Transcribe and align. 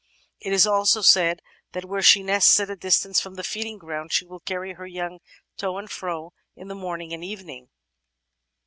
It 0.39 0.51
is 0.51 0.65
also 0.65 1.01
said 1.01 1.43
that 1.73 1.85
where 1.85 2.01
she 2.01 2.23
nests 2.23 2.59
at 2.59 2.71
a 2.71 2.75
distance 2.75 3.21
from 3.21 3.35
the 3.35 3.43
feeding 3.43 3.77
ground, 3.77 4.11
she 4.11 4.25
will 4.25 4.39
carry 4.39 4.73
her 4.73 4.87
young 4.87 5.19
to 5.57 5.77
and 5.77 5.91
fro 5.91 6.33
in 6.55 6.69
the 6.69 6.73
morning 6.73 7.13
and 7.13 7.23
evening. 7.23 7.69